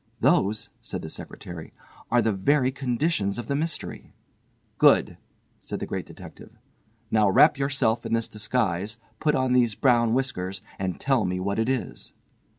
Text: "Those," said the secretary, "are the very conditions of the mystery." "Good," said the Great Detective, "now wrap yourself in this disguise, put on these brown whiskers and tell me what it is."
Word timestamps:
"Those," 0.19 0.71
said 0.81 1.03
the 1.03 1.09
secretary, 1.09 1.73
"are 2.09 2.23
the 2.23 2.31
very 2.33 2.71
conditions 2.71 3.37
of 3.37 3.45
the 3.45 3.55
mystery." 3.55 4.15
"Good," 4.79 5.15
said 5.59 5.79
the 5.79 5.85
Great 5.85 6.07
Detective, 6.07 6.57
"now 7.11 7.29
wrap 7.29 7.55
yourself 7.59 8.03
in 8.03 8.13
this 8.13 8.27
disguise, 8.27 8.97
put 9.19 9.35
on 9.35 9.53
these 9.53 9.75
brown 9.75 10.15
whiskers 10.15 10.63
and 10.79 10.99
tell 10.99 11.23
me 11.23 11.39
what 11.39 11.59
it 11.59 11.69
is." 11.69 12.13